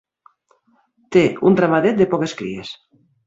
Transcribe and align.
Té 1.17 1.21
un 1.51 1.59
ramadet 1.61 2.01
de 2.01 2.09
poques 2.15 2.35
cries. 2.43 2.73